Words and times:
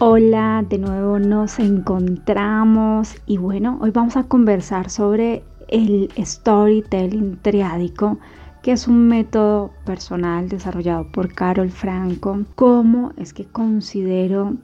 Hola, 0.00 0.64
de 0.68 0.78
nuevo 0.78 1.18
nos 1.18 1.58
encontramos 1.58 3.16
y 3.26 3.36
bueno, 3.36 3.80
hoy 3.82 3.90
vamos 3.90 4.16
a 4.16 4.22
conversar 4.22 4.90
sobre 4.90 5.42
el 5.66 6.08
storytelling 6.16 7.38
triádico, 7.42 8.16
que 8.62 8.70
es 8.70 8.86
un 8.86 9.08
método 9.08 9.72
personal 9.84 10.48
desarrollado 10.48 11.10
por 11.10 11.34
Carol 11.34 11.70
Franco. 11.70 12.44
¿Cómo 12.54 13.10
es 13.16 13.32
que 13.32 13.44
considero 13.44 14.54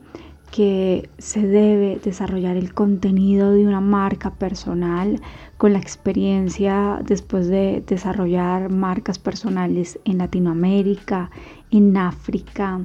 que 0.51 1.09
se 1.17 1.45
debe 1.45 1.99
desarrollar 2.01 2.55
el 2.55 2.73
contenido 2.73 3.51
de 3.51 3.67
una 3.67 3.81
marca 3.81 4.31
personal 4.35 5.19
con 5.57 5.73
la 5.73 5.79
experiencia 5.79 7.01
después 7.05 7.49
de 7.49 7.83
desarrollar 7.85 8.71
marcas 8.71 9.19
personales 9.19 9.99
en 10.05 10.19
Latinoamérica, 10.19 11.29
en 11.71 11.97
África, 11.97 12.79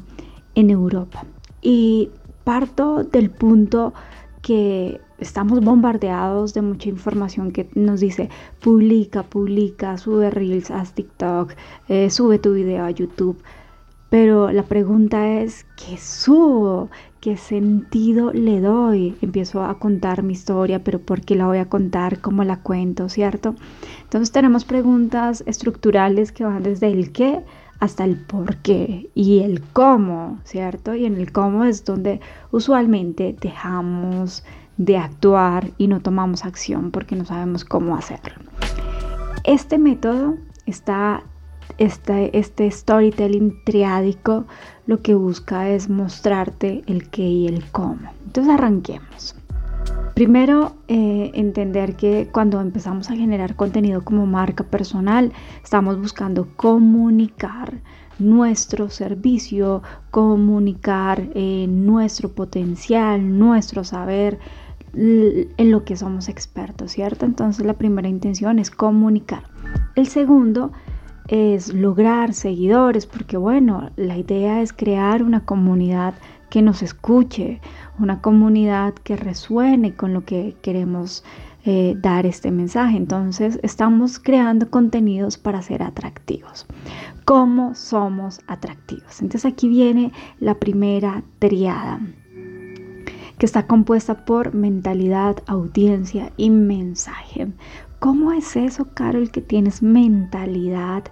en 0.57 0.71
Europa? 0.71 1.25
Y 1.63 2.11
parto 2.51 3.05
del 3.05 3.31
punto 3.31 3.95
que 4.43 5.01
estamos 5.21 5.61
bombardeados 5.61 6.53
de 6.53 6.63
mucha 6.63 6.89
información 6.89 7.53
que 7.53 7.69
nos 7.77 8.01
dice 8.01 8.29
publica, 8.59 9.23
publica, 9.23 9.97
sube 9.97 10.31
reels 10.31 10.73
a 10.73 10.83
TikTok, 10.83 11.53
eh, 11.87 12.11
sube 12.11 12.41
tu 12.41 12.53
video 12.53 12.85
a 12.85 12.91
YouTube. 12.91 13.41
Pero 14.09 14.51
la 14.51 14.65
pregunta 14.65 15.41
es, 15.41 15.65
¿qué 15.77 15.97
subo? 15.97 16.91
¿Qué 17.21 17.37
sentido 17.37 18.33
le 18.33 18.61
doy? 18.61 19.15
Empiezo 19.23 19.63
a 19.63 19.79
contar 19.79 20.25
mi 20.25 20.33
historia, 20.33 20.83
pero 20.83 20.99
¿por 20.99 21.21
qué 21.21 21.37
la 21.37 21.47
voy 21.47 21.59
a 21.59 21.69
contar? 21.69 22.21
¿Cómo 22.21 22.43
la 22.43 22.57
cuento? 22.57 23.09
¿Cierto? 23.09 23.55
Entonces 24.03 24.33
tenemos 24.33 24.65
preguntas 24.65 25.45
estructurales 25.47 26.33
que 26.33 26.43
van 26.43 26.65
desde 26.65 26.89
el 26.89 27.13
qué 27.13 27.45
hasta 27.81 28.05
el 28.05 28.17
por 28.17 28.57
qué 28.59 29.11
y 29.15 29.41
el 29.41 29.63
cómo, 29.63 30.39
¿cierto? 30.45 30.95
Y 30.95 31.07
en 31.07 31.17
el 31.17 31.33
cómo 31.33 31.65
es 31.65 31.85
donde 31.85 32.21
usualmente 32.53 33.35
dejamos 33.41 34.45
de 34.77 34.99
actuar 34.99 35.71
y 35.79 35.89
no 35.89 36.01
tomamos 36.01 36.45
acción 36.45 36.91
porque 36.91 37.17
no 37.17 37.25
sabemos 37.25 37.65
cómo 37.65 37.97
hacerlo. 37.97 38.35
Este 39.45 39.79
método 39.79 40.37
está, 40.67 41.23
este, 41.79 42.39
este 42.39 42.71
storytelling 42.71 43.65
triádico 43.65 44.47
lo 44.87 45.01
que 45.01 45.15
busca 45.15 45.69
es 45.71 45.89
mostrarte 45.89 46.83
el 46.87 47.09
qué 47.09 47.23
y 47.23 47.49
el 47.49 47.65
cómo. 47.71 48.13
Entonces 48.27 48.53
arranquemos. 48.53 49.40
Primero, 50.15 50.75
eh, 50.89 51.31
entender 51.35 51.97
que 51.97 52.29
cuando 52.33 52.61
empezamos 52.61 53.11
a 53.11 53.17
generar 53.17 53.57
contenido 53.57 54.03
como 54.05 54.27
marca 54.27 54.65
personal, 54.65 55.33
estamos 55.63 55.99
buscando 55.99 56.49
comunicar 56.57 57.81
nuestro 58.19 58.91
servicio, 58.91 59.83
comunicar 60.11 61.29
eh, 61.35 61.67
nuestro 61.69 62.31
potencial, 62.33 63.39
nuestro 63.39 63.83
saber 63.85 64.39
en 64.93 65.71
lo 65.71 65.85
que 65.85 65.97
somos 65.97 66.29
expertos, 66.29 66.91
¿cierto? 66.91 67.25
Entonces 67.25 67.65
la 67.65 67.75
primera 67.75 68.09
intención 68.09 68.59
es 68.59 68.73
comunicar. 68.73 69.45
El 69.95 70.09
segundo 70.09 70.73
es 71.29 71.73
lograr 71.73 72.35
seguidores, 72.35 73.07
porque 73.07 73.37
bueno, 73.37 73.91
la 73.95 74.17
idea 74.17 74.63
es 74.63 74.73
crear 74.73 75.23
una 75.23 75.45
comunidad 75.45 76.15
que 76.51 76.61
nos 76.61 76.83
escuche, 76.83 77.61
una 78.01 78.21
comunidad 78.21 78.95
que 78.95 79.17
resuene 79.17 79.95
con 79.95 80.13
lo 80.13 80.25
que 80.25 80.57
queremos 80.63 81.25
eh, 81.65 81.95
dar 81.99 82.25
este 82.25 82.51
mensaje. 82.51 82.97
Entonces 82.97 83.61
estamos 83.63 84.19
creando 84.19 84.71
contenidos 84.71 85.37
para 85.37 85.63
ser 85.63 85.83
atractivos. 85.83 86.67
¿Cómo 87.25 87.75
somos 87.75 88.41
atractivos? 88.47 89.21
Entonces 89.21 89.45
aquí 89.45 89.69
viene 89.69 90.13
la 90.39 90.55
primera 90.55 91.23
triada 91.39 92.01
que 93.39 93.47
está 93.47 93.67
compuesta 93.67 94.27
por 94.27 94.55
mentalidad, 94.55 95.37
audiencia 95.47 96.31
y 96.37 96.51
mensaje. 96.51 97.49
¿Cómo 97.99 98.33
es 98.33 98.57
eso, 98.57 98.89
Carol, 98.95 99.31
que 99.31 99.41
tienes 99.41 99.83
mentalidad 99.83 101.05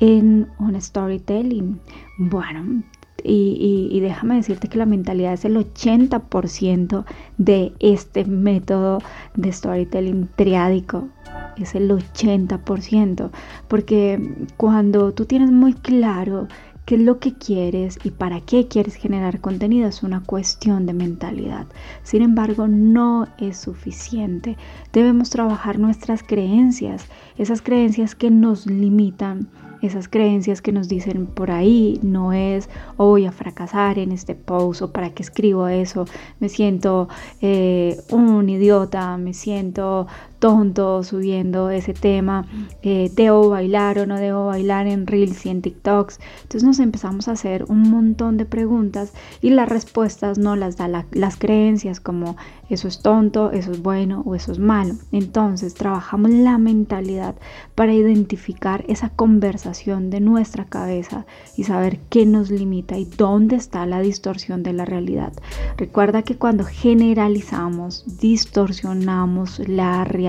en 0.00 0.48
un 0.58 0.80
storytelling? 0.80 1.80
Bueno, 2.18 2.82
y, 3.24 3.98
déjame 4.00 4.36
decirte 4.36 4.68
que 4.68 4.78
la 4.78 4.86
mentalidad 4.86 5.32
es 5.32 5.44
el 5.44 5.56
80% 5.56 7.04
de 7.36 7.72
este 7.80 8.24
método 8.24 9.00
de 9.34 9.52
storytelling 9.52 10.28
triádico. 10.36 11.08
Es 11.56 11.74
el 11.74 11.90
80%. 11.90 13.30
Porque 13.66 14.46
cuando 14.56 15.12
tú 15.12 15.24
tienes 15.24 15.50
muy 15.50 15.74
claro 15.74 16.46
qué 16.86 16.94
es 16.94 17.02
lo 17.02 17.18
que 17.18 17.34
quieres 17.34 17.98
y 18.02 18.10
para 18.10 18.40
qué 18.40 18.66
quieres 18.66 18.94
generar 18.94 19.40
contenido 19.40 19.88
es 19.88 20.02
una 20.02 20.22
cuestión 20.22 20.86
de 20.86 20.94
mentalidad. 20.94 21.66
Sin 22.02 22.22
embargo, 22.22 22.68
no 22.68 23.26
es 23.38 23.58
suficiente. 23.58 24.56
Debemos 24.92 25.28
trabajar 25.30 25.78
nuestras 25.78 26.22
creencias, 26.22 27.06
esas 27.36 27.60
creencias 27.60 28.14
que 28.14 28.30
nos 28.30 28.66
limitan 28.66 29.48
esas 29.82 30.08
creencias 30.08 30.62
que 30.62 30.72
nos 30.72 30.88
dicen 30.88 31.26
por 31.26 31.50
ahí 31.50 31.98
no 32.02 32.32
es 32.32 32.68
o 32.96 33.06
voy 33.06 33.26
a 33.26 33.32
fracasar 33.32 33.98
en 33.98 34.12
este 34.12 34.34
post 34.34 34.82
o 34.82 34.92
para 34.92 35.10
qué 35.10 35.22
escribo 35.22 35.68
eso, 35.68 36.06
me 36.40 36.48
siento 36.48 37.08
eh, 37.40 38.00
un 38.10 38.48
idiota, 38.48 39.16
me 39.16 39.34
siento 39.34 40.06
tonto 40.38 41.02
subiendo 41.02 41.70
ese 41.70 41.94
tema, 41.94 42.46
eh, 42.82 43.10
debo 43.14 43.48
bailar 43.48 43.98
o 43.98 44.06
no 44.06 44.16
debo 44.16 44.46
bailar 44.46 44.86
en 44.86 45.06
Reels 45.06 45.44
y 45.46 45.50
en 45.50 45.62
TikToks. 45.62 46.20
Entonces 46.42 46.64
nos 46.64 46.78
empezamos 46.78 47.28
a 47.28 47.32
hacer 47.32 47.64
un 47.68 47.82
montón 47.90 48.36
de 48.36 48.44
preguntas 48.44 49.12
y 49.40 49.50
las 49.50 49.68
respuestas 49.68 50.38
no 50.38 50.56
las 50.56 50.76
da 50.76 50.88
las 50.88 51.36
creencias 51.36 52.00
como 52.00 52.36
eso 52.70 52.86
es 52.86 53.00
tonto, 53.00 53.50
eso 53.50 53.72
es 53.72 53.82
bueno 53.82 54.22
o 54.26 54.34
eso 54.34 54.52
es 54.52 54.58
malo. 54.58 54.94
Entonces 55.10 55.74
trabajamos 55.74 56.30
la 56.30 56.58
mentalidad 56.58 57.34
para 57.74 57.94
identificar 57.94 58.84
esa 58.88 59.08
conversación 59.10 60.10
de 60.10 60.20
nuestra 60.20 60.66
cabeza 60.66 61.24
y 61.56 61.64
saber 61.64 61.98
qué 62.10 62.26
nos 62.26 62.50
limita 62.50 62.98
y 62.98 63.06
dónde 63.06 63.56
está 63.56 63.86
la 63.86 64.00
distorsión 64.00 64.62
de 64.62 64.74
la 64.74 64.84
realidad. 64.84 65.32
Recuerda 65.76 66.22
que 66.22 66.36
cuando 66.36 66.64
generalizamos, 66.64 68.18
distorsionamos 68.20 69.60
la 69.66 70.04
realidad. 70.04 70.27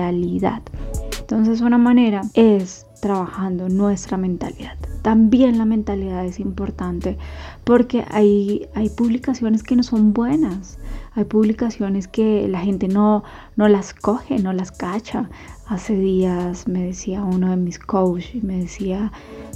Entonces 1.20 1.60
una 1.60 1.78
manera 1.78 2.22
es 2.34 2.86
trabajando 3.00 3.68
nuestra 3.68 4.16
mentalidad. 4.16 4.76
También 5.02 5.58
la 5.58 5.64
mentalidad 5.64 6.24
es 6.24 6.38
importante 6.40 7.16
porque 7.64 8.04
hay, 8.10 8.68
hay 8.74 8.90
publicaciones 8.90 9.62
que 9.62 9.76
no 9.76 9.82
son 9.82 10.12
buenas, 10.12 10.78
hay 11.14 11.24
publicaciones 11.24 12.08
que 12.08 12.46
la 12.48 12.60
gente 12.60 12.88
no, 12.88 13.24
no 13.56 13.68
las 13.68 13.94
coge, 13.94 14.38
no 14.38 14.52
las 14.52 14.72
cacha. 14.72 15.30
Hace 15.66 15.94
días 15.94 16.68
me 16.68 16.84
decía 16.84 17.24
uno 17.24 17.50
de 17.50 17.56
mis 17.56 17.78
coaches, 17.78 18.42
me 18.42 18.58
decía 18.58 19.12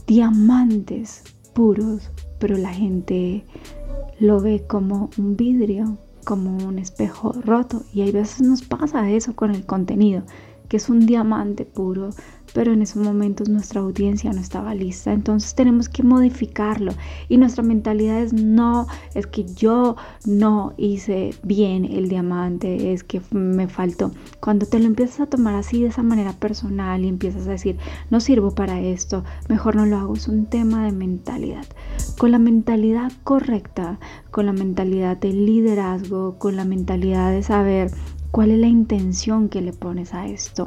diamantes 0.06 1.22
puros, 1.54 2.10
pero 2.38 2.56
la 2.56 2.72
gente 2.72 3.44
lo 4.20 4.40
ve 4.40 4.64
como 4.66 5.10
un 5.18 5.36
vidrio, 5.36 5.98
como 6.24 6.56
un 6.66 6.78
espejo 6.78 7.32
roto. 7.32 7.82
Y 7.92 8.02
hay 8.02 8.12
veces 8.12 8.40
nos 8.42 8.62
pasa 8.62 9.10
eso 9.10 9.34
con 9.36 9.54
el 9.54 9.64
contenido. 9.66 10.22
que 10.68 10.78
es 10.78 10.88
un 10.88 11.04
diamante 11.06 11.66
puro, 11.66 12.10
pero 12.54 12.72
en 12.72 12.80
esos 12.80 13.02
momentos 13.02 13.50
nuestra 13.50 13.82
audiencia 13.82 14.32
no 14.32 14.40
estaba 14.40 14.74
lista. 14.74 15.12
Entonces 15.12 15.54
tenemos 15.54 15.90
que 15.90 16.02
modificarlo 16.02 16.92
y 17.28 17.36
nuestra 17.36 17.62
mentalidad 17.62 18.22
es 18.22 18.32
no, 18.32 18.86
es 19.14 19.26
que 19.26 19.44
yo 19.44 19.96
no 20.24 20.72
hice 20.78 21.34
bien 21.42 21.84
el 21.84 22.08
diamante, 22.08 22.94
es 22.94 23.04
que 23.04 23.20
me 23.32 23.68
faltó. 23.68 24.12
Cuando 24.40 24.64
te 24.64 24.78
lo 24.78 24.86
empiezas 24.86 25.20
a 25.20 25.26
tomar 25.26 25.56
así 25.56 25.82
de 25.82 25.88
esa 25.88 26.02
manera 26.02 26.32
personal 26.32 27.04
y 27.04 27.08
empiezas 27.08 27.46
a 27.48 27.50
decir, 27.50 27.76
no 28.08 28.20
sirvo 28.20 28.54
para 28.54 28.80
esto, 28.80 29.24
mejor 29.48 29.76
no 29.76 29.84
lo 29.84 29.98
hago, 29.98 30.14
es 30.14 30.28
un 30.28 30.46
tema 30.46 30.84
de 30.84 30.92
mentalidad. 30.92 31.66
Con 32.16 32.30
la 32.30 32.38
mentalidad 32.38 33.12
correcta, 33.24 33.98
con 34.30 34.46
la 34.46 34.52
mentalidad 34.52 35.16
de 35.16 35.32
liderazgo, 35.32 36.38
con 36.38 36.54
la 36.54 36.64
mentalidad 36.64 37.32
de 37.32 37.42
saber 37.42 37.90
¿Cuál 38.34 38.50
es 38.50 38.58
la 38.58 38.66
intención 38.66 39.48
que 39.48 39.60
le 39.60 39.72
pones 39.72 40.12
a 40.12 40.26
esto? 40.26 40.66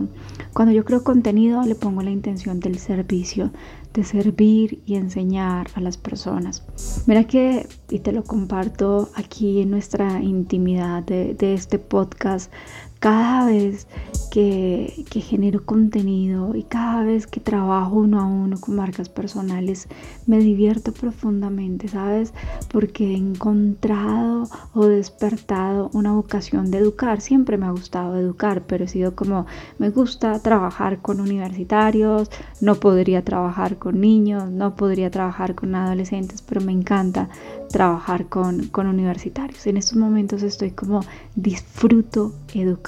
Cuando 0.54 0.74
yo 0.74 0.86
creo 0.86 1.04
contenido, 1.04 1.62
le 1.64 1.76
pongo 1.76 2.02
la 2.02 2.12
intención 2.12 2.62
del 2.62 2.80
servicio, 2.80 3.52
de 3.94 4.06
servir 4.06 4.82
y 4.86 4.96
enseñar 4.96 5.68
a 5.76 5.82
las 5.82 5.98
personas. 5.98 6.64
Mira 7.08 7.26
que, 7.26 7.68
y 7.90 8.00
te 8.00 8.14
lo 8.14 8.24
comparto 8.24 9.10
aquí 9.16 9.60
en 9.60 9.70
nuestra 9.70 10.24
intimidad 10.24 11.04
de, 11.04 11.36
este 11.54 11.78
podcast, 11.78 12.54
cada 13.00 13.46
vez 13.46 13.88
que, 14.32 15.06
genero 15.10 15.66
contenido 15.66 16.56
y 16.56 16.64
cada 16.64 17.04
vez 17.04 17.26
que 17.26 17.40
trabajo 17.40 17.96
uno 17.96 18.22
a 18.22 18.26
uno 18.26 18.60
con 18.60 18.76
marcas 18.76 19.10
personales, 19.10 19.88
me 20.28 20.38
divierto 20.40 20.92
profundamente, 20.94 21.88
¿sabes? 21.88 22.34
Porque 22.72 23.12
he 23.12 23.18
encontrado 23.18 24.48
o 24.74 24.86
despertado 24.86 25.90
una 25.94 26.14
vocación 26.14 26.70
de 26.70 26.78
educar. 26.78 27.22
Siempre 27.22 27.58
me 27.58 27.66
ha 27.66 27.72
gustado 27.72 28.16
educar, 28.18 28.64
pero 28.68 28.86
he 28.86 28.88
sido 28.88 29.16
como, 29.16 29.48
me 29.80 29.90
gusta 29.90 30.40
trabajar 30.40 31.02
con 31.02 31.20
universitarios, 31.20 32.30
no 32.62 32.76
podría 32.76 33.24
trabajar 33.24 33.78
con 33.78 34.00
niños, 34.00 34.52
no 34.52 34.76
podría 34.76 35.10
trabajar 35.10 35.56
con 35.56 35.74
adolescentes, 35.74 36.44
pero 36.44 36.62
me 36.62 36.74
encanta 36.74 37.30
trabajar 37.70 38.28
con, 38.28 38.68
con 38.68 38.88
universitarios. 38.88 39.66
En 39.66 39.78
estos 39.78 39.98
momentos 39.98 40.44
estoy 40.44 40.72
como, 40.72 41.02
disfruto 41.36 42.34
educar 42.54 42.87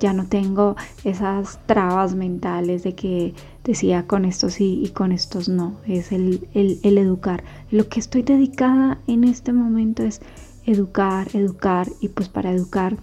ya 0.00 0.12
no 0.12 0.26
tengo 0.26 0.76
esas 1.04 1.58
trabas 1.66 2.14
mentales 2.14 2.82
de 2.82 2.94
que 2.94 3.34
decía 3.64 4.06
con 4.06 4.24
esto 4.24 4.50
sí 4.50 4.82
y 4.84 4.90
con 4.90 5.12
estos 5.12 5.48
no, 5.48 5.76
es 5.86 6.12
el, 6.12 6.46
el, 6.54 6.98
educar. 6.98 7.44
Lo 7.70 7.88
que 7.88 8.00
estoy 8.00 8.22
dedicada 8.22 8.98
en 9.06 9.24
este 9.24 9.52
momento 9.52 10.02
es 10.02 10.20
educar, 10.66 11.28
educar 11.34 11.88
y 12.00 12.08
pues 12.08 12.28
para 12.28 12.50
educar 12.50 12.96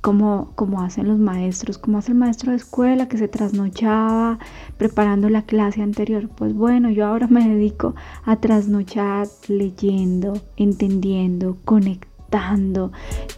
como, 0.00 0.52
como 0.54 0.82
hacen 0.82 1.08
los 1.08 1.18
maestros, 1.18 1.76
como 1.76 1.98
hace 1.98 2.12
el 2.12 2.18
maestro 2.18 2.52
de 2.52 2.56
escuela 2.56 3.08
que 3.08 3.18
se 3.18 3.28
trasnochaba 3.28 4.38
preparando 4.78 5.28
la 5.28 5.42
clase 5.42 5.82
anterior. 5.82 6.28
Pues 6.28 6.54
bueno, 6.54 6.90
yo 6.90 7.06
ahora 7.06 7.26
me 7.26 7.46
dedico 7.46 7.94
a 8.24 8.36
trasnochar 8.36 9.28
leyendo, 9.48 10.40
entendiendo, 10.56 11.58
conectando 11.64 12.09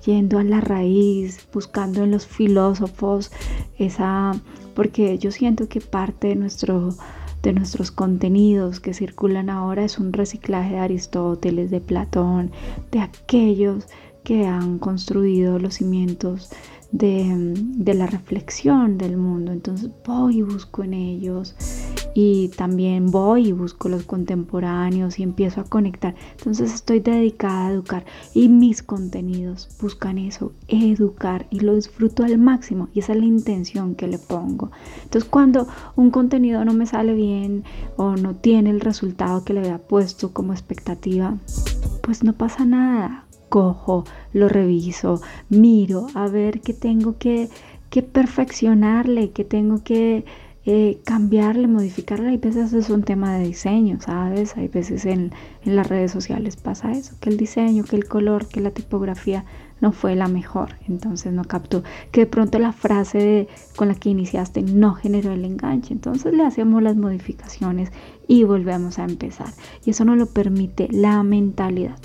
yendo 0.05 0.39
a 0.39 0.44
la 0.44 0.61
raíz, 0.61 1.47
buscando 1.53 2.05
en 2.05 2.11
los 2.11 2.27
filósofos 2.27 3.33
esa, 3.79 4.33
porque 4.75 5.19
yo 5.19 5.31
siento 5.33 5.69
que 5.69 5.81
parte 5.81 6.29
de 6.29 6.35
de 7.43 7.53
nuestros 7.53 7.91
contenidos 7.91 8.79
que 8.79 8.94
circulan 8.94 9.50
ahora 9.50 9.85
es 9.85 9.99
un 9.99 10.12
reciclaje 10.12 10.75
de 10.75 10.79
Aristóteles, 10.79 11.71
de 11.71 11.81
Platón, 11.81 12.53
de 12.93 13.00
aquellos 13.00 13.87
que 14.23 14.47
han 14.47 14.79
construido 14.79 15.59
los 15.59 15.75
cimientos 15.75 16.50
de, 16.93 17.55
de, 17.56 17.94
la 17.94 18.06
reflexión 18.06 18.99
del 18.99 19.17
mundo. 19.17 19.50
Entonces 19.53 19.91
voy 20.06 20.39
y 20.39 20.43
busco 20.43 20.85
en 20.85 20.94
ellos 20.94 21.56
y 22.15 22.49
también 22.49 23.11
voy 23.11 23.49
y 23.49 23.53
busco 23.53 23.89
los 23.89 24.05
contemporáneos 24.05 25.19
y 25.19 25.23
empiezo 25.23 25.61
a 25.61 25.65
conectar. 25.65 26.15
Entonces 26.37 26.73
estoy 26.75 27.00
dedicada 27.00 27.69
a 27.69 27.73
educar 27.73 28.05
y 28.35 28.49
mis 28.49 28.83
contenidos 28.83 29.69
buscan 29.81 30.19
eso, 30.19 30.53
educar 30.69 31.47
y 31.50 31.61
lo 31.61 31.75
disfruto 31.75 32.25
al 32.25 32.39
máximo 32.39 32.89
y 32.95 33.00
esa 33.00 33.12
es 33.12 33.19
la 33.19 33.25
intención 33.25 33.95
que 33.95 34.06
le 34.06 34.19
pongo. 34.19 34.71
Entonces 35.03 35.29
cuando 35.29 35.67
un 35.97 36.11
contenido 36.11 36.65
no 36.65 36.75
me 36.75 36.87
sale 36.87 37.15
bien 37.15 37.65
o 37.97 38.17
no 38.17 38.35
tiene 38.35 38.71
el 38.71 38.81
resultado 38.81 39.45
que 39.45 39.55
le 39.55 39.61
había 39.61 39.79
puesto 39.79 40.33
como 40.33 40.53
expectativa, 40.53 41.38
pues 42.03 42.23
no 42.23 42.35
pasa 42.35 42.65
nada. 42.65 43.27
Cojo, 43.52 44.04
lo 44.32 44.49
reviso, 44.49 45.20
miro 45.50 46.06
a 46.14 46.26
ver 46.26 46.62
qué 46.62 46.72
tengo 46.72 47.19
que, 47.19 47.50
que 47.90 48.02
perfeccionarle, 48.02 49.32
qué 49.32 49.44
tengo 49.44 49.84
que 49.84 50.25
eh, 50.64 51.02
cambiarle, 51.04 51.69
modificarle. 51.69 52.31
Hay 52.31 52.38
veces 52.38 52.72
es 52.72 52.88
un 52.88 53.02
tema 53.02 53.37
de 53.37 53.44
diseño, 53.44 53.99
¿sabes? 54.00 54.56
Hay 54.56 54.69
veces 54.69 55.04
en, 55.04 55.32
en, 55.66 55.76
las 55.76 55.87
redes 55.87 56.10
sociales 56.10 56.56
pasa 56.56 56.93
eso, 56.93 57.14
que 57.20 57.28
el 57.28 57.37
diseño, 57.37 57.84
que 57.84 57.96
el 57.96 58.06
color, 58.08 58.46
que 58.46 58.62
la 58.62 58.70
tipografía 58.70 59.44
no 59.82 59.93
fue 59.93 60.16
la 60.16 60.28
mejor, 60.28 60.76
entonces 60.88 61.31
no 61.34 61.44
captó. 61.44 61.82
Que 62.10 62.20
de 62.22 62.26
pronto 62.28 62.58
la 62.58 62.72
frase 62.72 63.49
con 63.76 63.88
la 63.88 63.96
que 63.96 64.08
iniciaste 64.08 64.62
no 64.62 64.94
generó 64.94 65.31
el 65.31 65.44
enganche, 65.44 65.93
entonces 65.93 66.32
le 66.32 66.43
hacemos 66.43 66.82
las 66.82 66.96
modificaciones 66.96 67.93
y 68.26 68.44
volvemos 68.44 68.99
a 68.99 69.04
empezar. 69.04 69.52
Y 69.84 69.90
eso 69.90 70.06
no 70.06 70.16
lo 70.16 70.25
permite 70.25 70.88
la 70.90 71.22
mentalidad. 71.22 71.99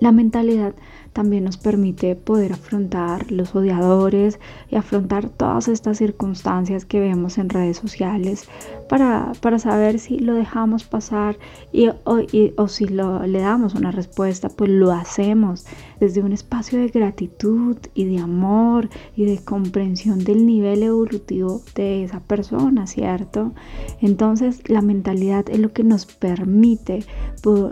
La 0.00 0.12
mentalidad 0.12 0.74
también 1.12 1.44
nos 1.44 1.56
permite 1.56 2.16
poder 2.16 2.52
afrontar 2.52 3.30
los 3.30 3.54
odiadores 3.54 4.40
y 4.70 4.76
afrontar 4.76 5.28
todas 5.28 5.68
estas 5.68 5.98
circunstancias 5.98 6.84
que 6.84 7.00
vemos 7.00 7.38
en 7.38 7.48
redes 7.48 7.76
sociales 7.76 8.48
para, 8.92 9.32
para 9.40 9.58
saber 9.58 9.98
si 9.98 10.18
lo 10.18 10.34
dejamos 10.34 10.84
pasar 10.84 11.38
y, 11.72 11.88
o, 11.88 12.20
o 12.58 12.68
si 12.68 12.84
lo, 12.84 13.24
le 13.26 13.40
damos 13.40 13.74
una 13.74 13.90
respuesta, 13.90 14.50
pues 14.50 14.68
lo 14.68 14.92
hacemos 14.92 15.64
desde 15.98 16.20
un 16.20 16.34
espacio 16.34 16.78
de 16.78 16.88
gratitud 16.88 17.78
y 17.94 18.04
de 18.04 18.18
amor 18.18 18.90
y 19.16 19.24
de 19.24 19.38
comprensión 19.38 20.22
del 20.24 20.44
nivel 20.44 20.82
evolutivo 20.82 21.62
de 21.74 22.04
esa 22.04 22.20
persona, 22.20 22.86
¿cierto? 22.86 23.54
Entonces 24.02 24.60
la 24.68 24.82
mentalidad 24.82 25.48
es 25.48 25.60
lo 25.60 25.72
que 25.72 25.84
nos 25.84 26.04
permite 26.04 27.06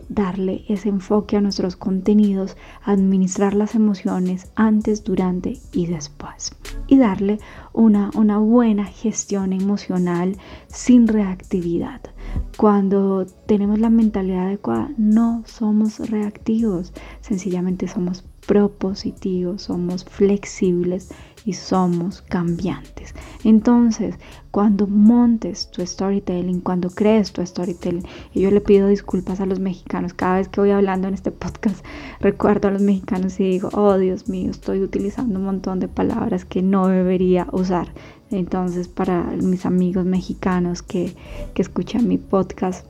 darle 0.09 0.65
ese 0.69 0.89
enfoque 0.89 1.37
a 1.37 1.41
nuestros 1.43 1.77
contenidos, 1.77 2.57
administrar 2.83 3.53
las 3.55 3.75
emociones 3.75 4.51
antes, 4.55 5.05
durante 5.05 5.59
y 5.73 5.87
después. 5.87 6.53
Y 6.87 6.97
darle 6.97 7.41
una, 7.73 8.11
una 8.15 8.39
buena 8.39 8.85
gestión 8.85 9.53
emocional 9.53 10.37
sin 10.67 11.10
reactividad. 11.11 12.01
Cuando 12.57 13.27
tenemos 13.47 13.79
la 13.79 13.91
mentalidad 13.91 14.47
adecuada, 14.47 14.91
no 14.97 15.43
somos 15.47 15.99
reactivos, 16.11 16.93
sencillamente 17.21 17.89
somos 17.89 18.25
propositivos, 18.47 19.63
somos 19.63 20.05
flexibles 20.05 21.11
y 21.45 21.55
somos 21.55 22.23
cambiantes. 22.23 23.15
Entonces, 23.45 24.17
cuando 24.51 24.87
montes 24.87 25.71
tu 25.71 25.87
storytelling, 25.87 26.61
cuando 26.61 26.91
crees 26.91 27.33
tu 27.33 27.45
storytelling, 27.45 28.05
y 28.35 28.43
yo 28.43 28.51
le 28.51 28.61
pido 28.61 28.89
disculpas 28.89 29.41
a 29.41 29.47
los 29.47 29.61
mexicanos, 29.61 30.15
cada 30.15 30.37
vez 30.37 30.49
que 30.49 30.61
voy 30.61 30.71
hablando 30.71 31.09
en 31.09 31.15
este 31.15 31.31
podcast, 31.31 31.85
recuerdo 32.21 32.69
a 32.69 32.73
los 32.73 32.83
mexicanos 32.83 33.39
y 33.41 33.45
digo, 33.45 33.71
oh 33.73 33.97
Dios 33.99 34.29
mío, 34.29 34.51
estoy 34.51 34.81
utilizando 34.83 35.39
un 35.39 35.45
montón 35.45 35.81
de 35.81 35.89
palabras 35.89 36.45
que 36.45 36.63
no 36.63 36.89
debería 36.89 37.47
usar. 37.53 37.93
Entonces, 38.31 38.89
para 38.89 39.23
mis 39.25 39.67
amigos 39.67 40.05
mexicanos 40.05 40.83
que, 40.83 41.15
que 41.55 41.63
escuchan 41.63 42.07
mi 42.07 42.19
podcast, 42.19 42.87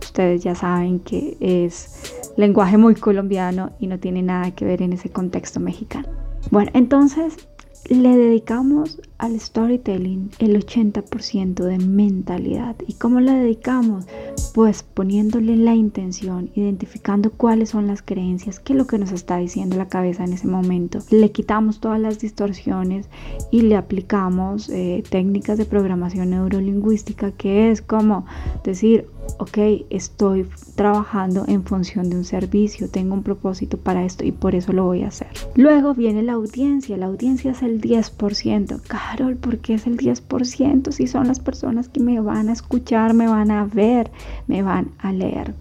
ustedes 0.00 0.42
ya 0.42 0.54
saben 0.54 1.00
que 1.00 1.36
es 1.40 2.14
lenguaje 2.36 2.78
muy 2.78 2.94
colombiano 2.94 3.72
y 3.80 3.86
no 3.86 3.98
tiene 3.98 4.22
nada 4.22 4.50
que 4.52 4.64
ver 4.64 4.82
en 4.82 4.92
ese 4.92 5.10
contexto 5.10 5.60
mexicano. 5.60 6.08
Bueno, 6.50 6.70
entonces 6.74 7.48
le 7.88 8.16
dedicamos 8.16 9.00
al 9.18 9.38
storytelling 9.40 10.30
el 10.38 10.64
80% 10.64 11.54
de 11.54 11.78
mentalidad. 11.78 12.76
¿Y 12.86 12.94
cómo 12.94 13.20
la 13.20 13.34
dedicamos? 13.34 14.06
Pues 14.54 14.82
poniéndole 14.82 15.56
la 15.56 15.74
intención, 15.74 16.50
identificando 16.54 17.30
cuáles 17.30 17.70
son 17.70 17.86
las 17.86 18.02
creencias, 18.02 18.60
qué 18.60 18.72
es 18.72 18.78
lo 18.78 18.86
que 18.86 18.98
nos 18.98 19.12
está 19.12 19.36
diciendo 19.38 19.76
la 19.76 19.88
cabeza 19.88 20.24
en 20.24 20.32
ese 20.32 20.46
momento. 20.46 20.98
Le 21.10 21.30
quitamos 21.30 21.80
todas 21.80 22.00
las 22.00 22.18
distorsiones 22.18 23.08
y 23.50 23.62
le 23.62 23.76
aplicamos 23.76 24.68
eh, 24.68 25.02
técnicas 25.08 25.58
de 25.58 25.66
programación 25.66 26.30
neurolingüística, 26.30 27.32
que 27.32 27.70
es 27.70 27.82
como 27.82 28.26
decir, 28.64 29.08
ok, 29.38 29.58
estoy 29.90 30.46
trabajando 30.74 31.44
en 31.48 31.64
función 31.64 32.10
de 32.10 32.16
un 32.16 32.24
servicio, 32.24 32.88
tengo 32.88 33.14
un 33.14 33.22
propósito 33.22 33.78
para 33.78 34.04
esto 34.04 34.24
y 34.24 34.32
por 34.32 34.54
eso 34.54 34.72
lo 34.72 34.84
voy 34.84 35.02
a 35.02 35.08
hacer. 35.08 35.28
Luego 35.54 35.94
viene 35.94 36.22
la 36.22 36.34
audiencia, 36.34 36.96
la 36.96 37.06
audiencia 37.06 37.52
es 37.52 37.62
el 37.62 37.80
10%. 37.80 38.80
Carol, 39.08 39.36
¿por 39.36 39.60
es 39.68 39.86
el 39.86 39.96
10%? 39.96 40.90
Si 40.90 41.06
son 41.06 41.28
las 41.28 41.38
personas 41.38 41.88
que 41.88 42.00
me 42.00 42.20
van 42.20 42.48
a 42.48 42.52
escuchar, 42.52 43.14
me 43.14 43.28
van 43.28 43.52
a 43.52 43.64
ver, 43.64 44.10
me 44.48 44.62
van 44.62 44.90
a 44.98 45.12
leer. 45.12 45.54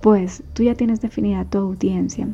Pues 0.00 0.42
tú 0.54 0.62
ya 0.62 0.74
tienes 0.74 1.02
definida 1.02 1.44
tu 1.44 1.58
audiencia. 1.58 2.26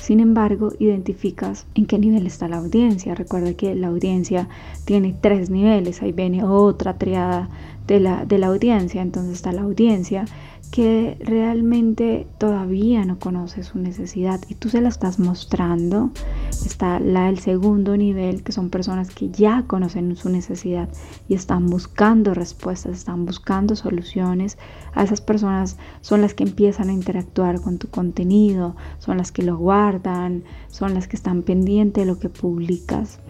Sin 0.00 0.20
embargo, 0.20 0.70
identificas 0.78 1.66
en 1.74 1.86
qué 1.86 1.98
nivel 1.98 2.28
está 2.28 2.46
la 2.46 2.58
audiencia. 2.58 3.16
Recuerda 3.16 3.54
que 3.54 3.74
la 3.74 3.88
audiencia 3.88 4.48
tiene 4.84 5.16
tres 5.20 5.50
niveles. 5.50 6.00
Ahí 6.00 6.12
viene 6.12 6.44
otra 6.44 6.96
triada 6.96 7.48
de 7.88 7.98
la, 7.98 8.24
de 8.24 8.38
la 8.38 8.46
audiencia. 8.46 9.02
Entonces 9.02 9.32
está 9.32 9.50
la 9.50 9.62
audiencia 9.62 10.26
que 10.70 11.16
realmente 11.20 12.26
todavía 12.38 13.04
no 13.04 13.18
conoce 13.18 13.62
su 13.62 13.78
necesidad 13.78 14.40
y 14.48 14.54
tú 14.54 14.68
se 14.68 14.80
la 14.80 14.88
estás 14.88 15.18
mostrando. 15.18 16.10
Está 16.64 17.00
la 17.00 17.28
el 17.28 17.38
segundo 17.38 17.96
nivel, 17.96 18.42
que 18.42 18.52
son 18.52 18.70
personas 18.70 19.10
que 19.10 19.30
ya 19.30 19.64
conocen 19.66 20.14
su 20.16 20.28
necesidad 20.28 20.88
y 21.28 21.34
están 21.34 21.66
buscando 21.66 22.34
respuestas, 22.34 22.96
están 22.96 23.24
buscando 23.24 23.76
soluciones. 23.76 24.58
A 24.94 25.02
esas 25.02 25.20
personas 25.20 25.76
son 26.00 26.20
las 26.20 26.34
que 26.34 26.44
empiezan 26.44 26.88
a 26.90 26.92
interactuar 26.92 27.60
con 27.60 27.78
tu 27.78 27.88
contenido, 27.88 28.76
son 28.98 29.18
las 29.18 29.32
que 29.32 29.42
lo 29.42 29.56
guardan, 29.56 30.44
son 30.68 30.94
las 30.94 31.08
que 31.08 31.16
están 31.16 31.42
pendientes 31.42 32.04
de 32.04 32.06
lo 32.10 32.18
que 32.18 32.28
publicas. 32.28 33.20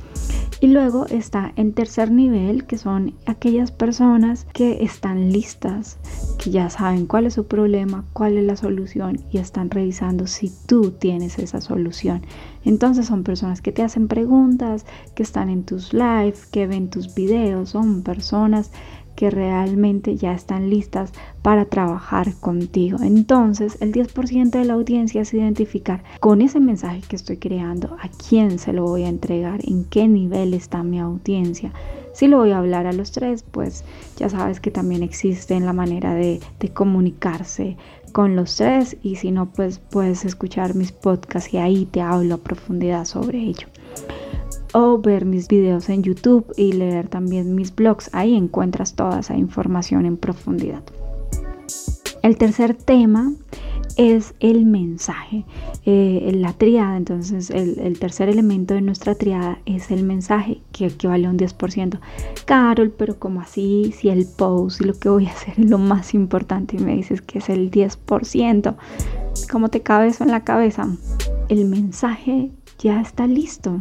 Y 0.60 0.66
luego 0.66 1.06
está 1.06 1.52
en 1.54 1.72
tercer 1.72 2.10
nivel, 2.10 2.64
que 2.64 2.78
son 2.78 3.14
aquellas 3.26 3.70
personas 3.70 4.44
que 4.52 4.82
están 4.82 5.32
listas, 5.32 5.98
que 6.36 6.50
ya 6.50 6.68
saben 6.68 7.06
cuál 7.06 7.26
es 7.26 7.34
su 7.34 7.46
problema, 7.46 8.04
cuál 8.12 8.36
es 8.36 8.44
la 8.44 8.56
solución 8.56 9.20
y 9.30 9.38
están 9.38 9.70
revisando 9.70 10.26
si 10.26 10.52
tú 10.66 10.90
tienes 10.90 11.38
esa 11.38 11.60
solución. 11.60 12.22
Entonces 12.64 13.06
son 13.06 13.22
personas 13.22 13.62
que 13.62 13.70
te 13.70 13.82
hacen 13.82 14.08
preguntas, 14.08 14.84
que 15.14 15.22
están 15.22 15.48
en 15.48 15.62
tus 15.62 15.92
live, 15.92 16.34
que 16.50 16.66
ven 16.66 16.90
tus 16.90 17.14
videos, 17.14 17.70
son 17.70 18.02
personas 18.02 18.72
que 19.18 19.30
realmente 19.30 20.14
ya 20.14 20.32
están 20.32 20.70
listas 20.70 21.12
para 21.42 21.64
trabajar 21.64 22.36
contigo. 22.36 22.98
Entonces, 23.02 23.76
el 23.80 23.92
10% 23.92 24.50
de 24.50 24.64
la 24.64 24.74
audiencia 24.74 25.22
es 25.22 25.34
identificar 25.34 26.04
con 26.20 26.40
ese 26.40 26.60
mensaje 26.60 27.00
que 27.00 27.16
estoy 27.16 27.38
creando 27.38 27.96
a 28.00 28.08
quién 28.10 28.60
se 28.60 28.72
lo 28.72 28.84
voy 28.84 29.02
a 29.02 29.08
entregar, 29.08 29.58
en 29.66 29.82
qué 29.82 30.06
nivel 30.06 30.54
está 30.54 30.84
mi 30.84 31.00
audiencia. 31.00 31.72
Si 32.12 32.28
lo 32.28 32.36
voy 32.36 32.52
a 32.52 32.58
hablar 32.58 32.86
a 32.86 32.92
los 32.92 33.10
tres, 33.10 33.42
pues 33.42 33.84
ya 34.16 34.28
sabes 34.28 34.60
que 34.60 34.70
también 34.70 35.02
existe 35.02 35.58
la 35.58 35.72
manera 35.72 36.14
de, 36.14 36.38
de 36.60 36.68
comunicarse 36.68 37.76
con 38.12 38.36
los 38.36 38.54
tres 38.54 38.98
y 39.02 39.16
si 39.16 39.32
no, 39.32 39.50
pues 39.50 39.80
puedes 39.80 40.24
escuchar 40.24 40.76
mis 40.76 40.92
podcasts 40.92 41.52
y 41.52 41.56
ahí 41.56 41.86
te 41.86 42.02
hablo 42.02 42.36
a 42.36 42.38
profundidad 42.38 43.04
sobre 43.04 43.38
ello 43.40 43.66
o 44.72 44.98
ver 44.98 45.24
mis 45.24 45.48
videos 45.48 45.88
en 45.88 46.02
YouTube 46.02 46.52
y 46.56 46.72
leer 46.72 47.08
también 47.08 47.54
mis 47.54 47.74
blogs. 47.74 48.10
Ahí 48.12 48.34
encuentras 48.34 48.94
toda 48.94 49.20
esa 49.20 49.36
información 49.36 50.06
en 50.06 50.16
profundidad. 50.16 50.82
El 52.22 52.36
tercer 52.36 52.74
tema 52.74 53.32
es 53.98 54.34
el 54.38 54.64
mensaje, 54.64 55.44
eh, 55.84 56.30
la 56.34 56.52
triada. 56.52 56.96
Entonces, 56.96 57.50
el, 57.50 57.98
tercer 57.98 58.28
elemento 58.28 58.74
de 58.74 58.80
nuestra 58.80 59.16
triada 59.16 59.58
es 59.66 59.90
el 59.90 60.04
mensaje, 60.04 60.60
que 60.72 60.86
equivale 60.86 61.26
a 61.26 61.30
un 61.30 61.36
10%. 61.36 61.98
Carol, 62.44 62.90
pero 62.90 63.18
como 63.18 63.40
así? 63.40 63.92
Si 63.96 64.08
el 64.08 64.26
post 64.26 64.80
y 64.80 64.84
lo 64.84 64.94
que 64.94 65.08
voy 65.08 65.26
a 65.26 65.30
hacer 65.30 65.54
es 65.58 65.68
lo 65.68 65.78
más 65.78 66.14
importante 66.14 66.76
y 66.76 66.80
me 66.80 66.94
dices 66.94 67.22
que 67.22 67.38
es 67.38 67.48
el 67.48 67.70
10%, 67.70 68.76
¿cómo 69.50 69.68
te 69.68 69.80
cabe 69.82 70.08
eso 70.08 70.22
en 70.22 70.30
la 70.30 70.44
cabeza? 70.44 70.88
El 71.48 71.64
mensaje 71.64 72.52
ya 72.78 73.00
está 73.00 73.26
listo 73.26 73.80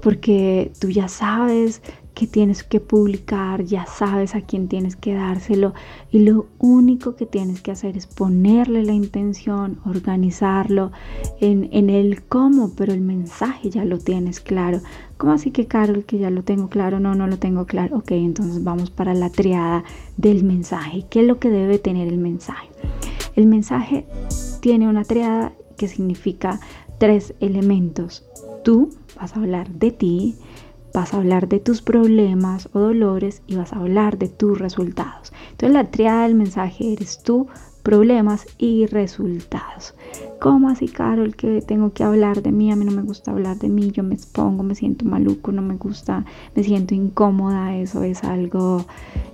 porque 0.00 0.72
tú 0.78 0.90
ya 0.90 1.08
sabes 1.08 1.82
que 2.18 2.26
tienes 2.26 2.64
que 2.64 2.80
publicar, 2.80 3.62
ya 3.62 3.86
sabes 3.86 4.34
a 4.34 4.40
quién 4.40 4.66
tienes 4.66 4.96
que 4.96 5.14
dárselo 5.14 5.72
y 6.10 6.18
lo 6.18 6.46
único 6.58 7.14
que 7.14 7.26
tienes 7.26 7.60
que 7.60 7.70
hacer 7.70 7.96
es 7.96 8.08
ponerle 8.08 8.82
la 8.82 8.92
intención, 8.92 9.78
organizarlo 9.86 10.90
en, 11.40 11.90
el 11.90 12.24
cómo, 12.24 12.72
pero 12.76 12.92
el 12.92 13.02
mensaje 13.02 13.70
ya 13.70 13.84
lo 13.84 13.98
tienes 13.98 14.40
claro. 14.40 14.80
¿Cómo 15.16 15.32
así 15.32 15.52
que 15.52 15.66
Carol, 15.66 16.04
que 16.04 16.18
ya 16.18 16.30
lo 16.30 16.42
tengo 16.42 16.68
claro? 16.68 16.98
No, 16.98 17.14
no 17.14 17.28
lo 17.28 17.38
tengo 17.38 17.66
claro. 17.66 17.98
Ok, 17.98 18.10
entonces 18.10 18.64
vamos 18.64 18.90
para 18.90 19.14
la 19.14 19.30
triada 19.30 19.84
del 20.16 20.42
mensaje. 20.42 21.04
¿Qué 21.08 21.20
es 21.20 21.26
lo 21.26 21.38
que 21.38 21.50
debe 21.50 21.78
tener 21.78 22.08
el 22.08 22.18
mensaje? 22.18 22.68
El 23.36 23.46
mensaje 23.46 24.06
tiene 24.60 24.88
una 24.88 25.04
triada 25.04 25.52
que 25.76 25.86
significa 25.86 26.58
tres 26.98 27.34
elementos. 27.38 28.24
Tú, 28.62 28.90
vas 29.16 29.36
a 29.36 29.40
hablar 29.40 29.70
de 29.70 29.90
ti, 29.90 30.36
vas 30.94 31.14
a 31.14 31.18
hablar 31.18 31.48
de 31.48 31.60
tus 31.60 31.82
problemas 31.82 32.68
o 32.72 32.80
dolores 32.80 33.42
y 33.46 33.56
vas 33.56 33.72
a 33.72 33.76
hablar 33.76 34.18
de 34.18 34.28
tus 34.28 34.58
resultados. 34.58 35.32
Entonces 35.50 35.72
la 35.72 35.90
triada 35.90 36.22
del 36.24 36.34
mensaje 36.34 36.92
eres 36.92 37.22
tú, 37.22 37.48
problemas 37.88 38.46
y 38.58 38.84
resultados. 38.84 39.94
¿Cómo 40.42 40.68
así, 40.68 40.88
Carol, 40.88 41.34
que 41.34 41.62
tengo 41.62 41.94
que 41.94 42.04
hablar 42.04 42.42
de 42.42 42.52
mí? 42.52 42.70
A 42.70 42.76
mí 42.76 42.84
no 42.84 42.92
me 42.92 43.00
gusta 43.00 43.30
hablar 43.30 43.56
de 43.56 43.70
mí, 43.70 43.92
yo 43.92 44.02
me 44.02 44.14
expongo, 44.14 44.62
me 44.62 44.74
siento 44.74 45.06
maluco, 45.06 45.52
no 45.52 45.62
me 45.62 45.76
gusta, 45.76 46.26
me 46.54 46.64
siento 46.64 46.94
incómoda, 46.94 47.74
eso 47.76 48.02
es 48.02 48.24
algo 48.24 48.84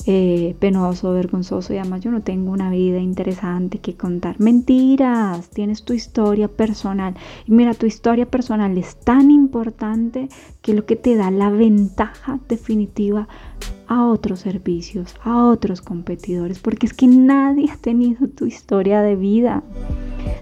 eh, 0.07 0.55
penoso, 0.61 1.13
vergonzoso 1.13 1.75
y 1.75 1.79
además 1.79 2.03
yo 2.03 2.13
no 2.13 2.23
tengo 2.23 2.53
una 2.53 2.71
vida 2.71 3.01
interesante 3.01 3.79
que 3.79 3.97
contar. 3.97 4.39
Mentiras, 4.39 5.51
tienes 5.51 5.83
tu 5.83 5.93
historia 5.93 6.47
personal 6.47 7.17
y 7.49 7.51
mira, 7.51 7.75
tu 7.75 7.87
historia 7.87 8.27
personal 8.27 8.79
es 8.79 8.95
tan 8.95 9.33
importante 9.33 10.29
que 10.63 10.75
lo 10.75 10.87
que 10.87 10.95
te 10.95 11.17
da 11.17 11.33
la 11.33 11.51
ventaja 11.51 12.39
definitiva 12.49 13.27
a 13.89 14.07
otros 14.07 14.41
servicios, 14.41 15.15
a 15.23 15.47
otros 15.47 15.81
competidores, 15.81 16.59
porque 16.59 16.87
es 16.87 16.95
que 16.95 17.07
nadie 17.07 17.71
ha 17.71 17.77
tenido 17.77 18.29
tu 18.29 18.47
historia 18.47 19.03
de 19.03 19.17
vida. 19.17 19.63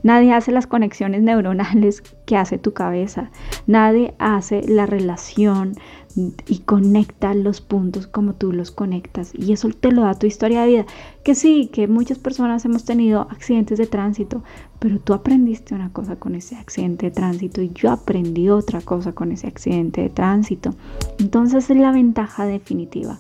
Nadie 0.03 0.33
hace 0.33 0.53
las 0.53 0.67
conexiones 0.67 1.23
neuronales 1.23 2.03
que 2.27 2.37
hace 2.37 2.59
tu 2.59 2.73
cabeza. 2.73 3.31
Nadie 3.67 4.15
hace 4.19 4.63
la 4.67 4.87
relación 4.87 5.75
y 6.15 6.59
conecta 6.61 7.35
los 7.35 7.61
puntos 7.61 8.07
como 8.07 8.35
tú 8.35 8.53
los 8.53 8.71
conectas. 8.71 9.33
Y 9.35 9.53
eso 9.53 9.69
te 9.69 9.93
lo 9.93 10.03
da 10.03 10.15
tu 10.15 10.27
historia 10.27 10.63
de 10.63 10.69
vida. 10.69 10.87
Que 11.25 11.35
sí, 11.35 11.71
que 11.73 11.89
muchas 11.89 12.19
personas 12.19 12.65
hemos 12.65 12.85
tenido 12.85 13.23
accidentes 13.31 13.79
de 13.79 13.87
tránsito, 13.87 14.43
pero 14.79 14.99
tú 14.99 15.15
aprendiste 15.15 15.75
una 15.75 15.93
cosa 15.93 16.17
con 16.17 16.35
ese 16.35 16.57
accidente 16.57 17.07
de 17.07 17.13
tránsito 17.13 17.63
y 17.63 17.71
yo 17.75 17.91
aprendí 17.91 18.49
otra 18.51 18.81
cosa 18.81 19.13
con 19.13 19.33
ese 19.33 19.47
accidente 19.47 20.03
de 20.03 20.11
tránsito. 20.11 20.75
Entonces 21.19 21.71
es 21.71 21.77
la 21.77 21.93
ventaja 21.93 22.45
definitiva. 22.47 23.19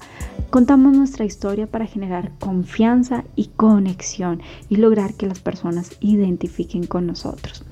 Contamos 0.50 0.94
nuestra 0.96 1.24
historia 1.24 1.66
para 1.66 1.86
generar 1.86 2.32
confianza 2.38 3.24
y 3.36 3.46
conexión 3.56 4.42
y 4.68 4.76
lograr 4.76 5.14
que 5.14 5.26
las 5.26 5.40
personas 5.40 5.96
identifiquen 6.00 6.86
con 6.86 7.06
nosotros. 7.06 7.64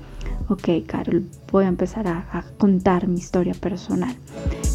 Ok, 0.51 0.67
Carol, 0.85 1.23
voy 1.49 1.63
a 1.63 1.69
empezar 1.69 2.09
a, 2.09 2.43
contar 2.57 3.07
mi 3.07 3.19
historia 3.19 3.53
personal. 3.53 4.13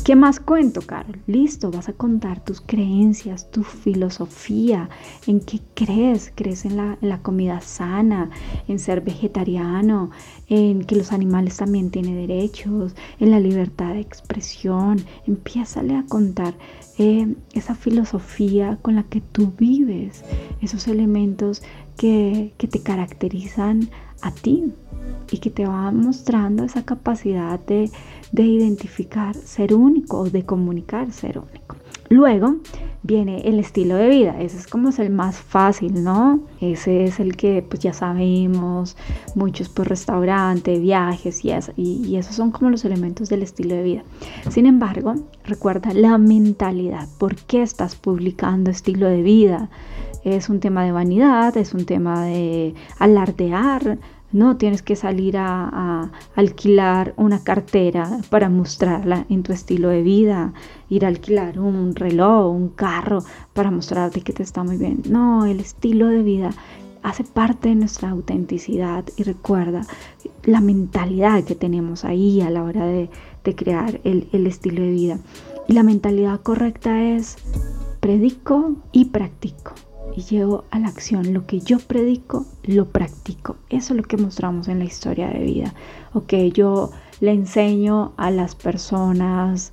¿Qué 0.06 0.16
más 0.16 0.40
cuento, 0.40 0.80
Carol? 0.80 1.18
Listo, 1.26 1.71
vas 1.71 1.90
a 1.90 1.92
contar 1.92 2.42
tus 2.42 2.62
creencias, 2.62 3.50
tu 3.50 3.62
filosofía, 3.62 4.88
en 5.26 5.40
qué 5.40 5.61
crees. 5.75 6.33
¿Crees 6.35 6.64
en 6.64 6.78
la, 6.78 7.18
comida 7.18 7.61
sana, 7.61 8.30
en 8.68 8.78
ser 8.78 9.02
vegetariano, 9.02 10.12
en 10.49 10.83
que 10.83 10.97
los 10.97 11.12
animales 11.12 11.59
también 11.59 11.90
tienen 11.90 12.26
derechos, 12.26 12.97
en 13.21 13.30
la 13.30 13.38
libertad 13.38 13.92
de 13.92 14.00
expresión? 14.00 15.04
Empiézale 15.26 15.95
a 15.95 16.06
contar 16.06 16.54
eh, 16.97 17.35
esa 17.52 17.75
filosofía 17.75 18.78
con 18.80 18.95
la 18.95 19.02
que 19.02 19.21
tú 19.21 19.52
vives, 19.59 20.25
esos 20.62 20.88
elementos 20.88 21.62
que 21.99 22.54
te 22.59 22.83
caracterizan 22.83 23.90
a 24.23 24.30
ti 24.30 24.73
y 25.30 25.38
que 25.38 25.50
te 25.50 25.66
va 25.66 25.90
mostrando 25.90 26.64
esa 26.64 26.85
capacidad 26.85 27.58
de, 27.61 27.90
identificar 28.32 29.35
ser 29.35 29.75
único 29.75 30.20
o 30.20 30.30
de 30.30 30.44
comunicar 30.44 31.12
ser 31.12 31.38
único. 31.38 31.76
Luego 32.08 32.56
viene 33.02 33.40
el 33.49 33.58
estilo 33.58 33.96
de 33.96 34.08
vida, 34.08 34.40
ese 34.40 34.58
es 34.58 34.66
como 34.68 34.90
el 34.96 35.11
más 35.11 35.37
fácil, 35.38 36.04
¿no? 36.04 36.40
Ese 36.61 37.04
es 37.04 37.18
el 37.18 37.37
que 37.37 37.64
pues 37.68 37.80
ya 37.80 37.92
sabemos, 37.92 38.96
muchos 39.35 39.68
pues 39.68 39.88
restaurante, 39.88 40.78
viajes 40.78 41.44
y, 41.44 41.50
y, 41.76 42.06
y 42.06 42.16
esos 42.16 42.37
son 42.37 42.52
como 42.52 42.70
los 42.70 42.85
elementos 42.85 43.28
del 43.28 43.42
estilo 43.42 43.75
de 43.75 43.82
vida. 43.82 44.04
Sin 44.50 44.66
embargo, 44.66 45.14
recuerda 45.44 45.92
la 45.94 46.16
mentalidad, 46.18 47.08
¿por 47.18 47.35
qué 47.35 47.62
estás 47.62 47.96
publicando 47.96 48.70
estilo 48.70 49.08
de 49.08 49.23
vida? 49.23 49.68
Es 50.26 50.49
un 50.49 50.59
tema 50.59 50.85
de 50.85 50.90
vanidad, 50.90 51.56
es 51.56 51.73
un 51.73 51.85
tema 51.85 52.25
de 52.25 52.75
alardear, 52.99 53.97
no 54.33 54.56
tienes 54.56 54.83
que 54.83 54.97
salir 54.97 55.37
a, 55.38 56.11
alquilar 56.35 57.14
una 57.16 57.45
cartera 57.45 58.18
para 58.28 58.49
mostrarla 58.49 59.25
en 59.30 59.45
tu 59.45 59.52
estilo 59.52 59.88
de 59.88 60.02
vida, 60.02 60.52
ir 60.88 61.04
a 61.04 61.09
alquilar 61.09 61.61
un 61.61 61.95
reloj, 61.95 62.52
un 62.52 62.71
carro 62.71 63.23
para 63.54 63.71
mostrarte 63.71 64.23
que 64.23 64.33
te 64.33 64.42
está 64.42 64.64
muy 64.64 64.78
bien. 64.78 65.00
No, 65.09 65.47
el 65.47 65.61
estilo 65.61 66.09
de 66.09 66.25
vida 66.25 66.50
hace 67.04 67.23
parte 67.23 67.68
de 67.68 67.76
nuestra 67.76 68.11
autenticidad 68.11 69.04
y 69.16 69.23
recuerda 69.23 69.83
la 70.42 70.61
mentalidad 70.61 71.45
que 71.45 71.54
tenemos 71.54 72.04
ahí 72.04 72.40
a 72.40 72.50
la 72.50 72.64
hora 72.64 72.85
de, 72.85 73.09
crear 73.54 74.00
el, 74.02 74.28
el 74.33 74.49
estilo 74.49 74.83
de 74.83 74.90
vida. 74.90 75.18
Y 75.68 75.75
la 75.75 75.85
mentalidad 75.85 76.40
correcta 76.40 77.00
es 77.00 77.37
predico 78.00 78.73
y 78.90 79.04
practico. 79.04 79.75
Y 80.14 80.22
llevo 80.22 80.64
a 80.70 80.78
la 80.78 80.88
acción 80.88 81.32
lo 81.32 81.46
que 81.46 81.60
yo 81.60 81.78
predico, 81.78 82.46
lo 82.64 82.86
practico. 82.86 83.56
Eso 83.68 83.94
es 83.94 83.96
lo 83.98 84.02
que 84.02 84.16
mostramos 84.16 84.68
en 84.68 84.78
la 84.78 84.84
historia 84.84 85.28
de 85.28 85.40
vida. 85.40 85.75
Ok, 86.12 86.32
yo 86.52 86.90
le 87.20 87.32
enseño 87.32 88.12
a 88.16 88.30
las 88.30 88.54
personas, 88.54 89.72